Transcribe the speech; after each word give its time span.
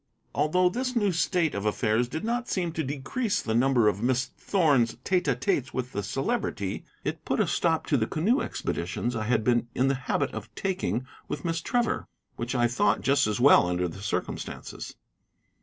Although 0.33 0.69
this 0.69 0.95
new 0.95 1.11
state 1.11 1.53
of 1.53 1.63
affairs 1.63 2.07
did 2.07 2.23
not 2.23 2.49
seem 2.49 2.71
to 2.71 2.83
decrease 2.83 3.39
the 3.39 3.53
number 3.53 3.87
of 3.87 4.01
Miss 4.01 4.25
Thorn's 4.35 4.95
'tete 5.03 5.27
a 5.27 5.35
tetes' 5.35 5.75
with 5.75 5.91
the 5.91 6.01
Celebrity, 6.01 6.83
it 7.03 7.23
put 7.23 7.39
a 7.39 7.45
stop 7.45 7.85
to 7.85 7.97
the 7.97 8.07
canoe 8.07 8.41
expeditions 8.41 9.15
I 9.15 9.25
had 9.25 9.43
been 9.43 9.67
in 9.75 9.89
the 9.89 9.93
habit 10.09 10.31
of 10.33 10.49
taking 10.55 11.05
with 11.27 11.45
Miss 11.45 11.61
Trevor, 11.61 12.07
which 12.35 12.55
I 12.55 12.67
thought 12.67 13.01
just 13.01 13.27
as 13.27 13.39
well 13.39 13.67
under 13.67 13.87
the 13.87 14.01
circumstances. 14.01 14.95